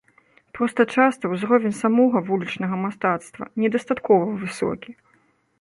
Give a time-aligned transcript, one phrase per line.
[0.59, 4.91] Проста часта ўзровень самога вулічнага мастацтва недастаткова высокі.